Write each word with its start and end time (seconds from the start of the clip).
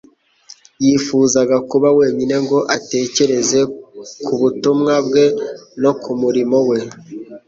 Yifuzaga 0.85 1.57
kuba 1.69 1.87
wenyine 1.99 2.35
ngo 2.43 2.57
atekereze 2.75 3.59
ku 4.25 4.33
butumwa 4.41 4.93
bwe 5.07 5.25
no 5.81 5.91
ku 6.01 6.11
murimo 6.21 6.57
we 6.69 6.79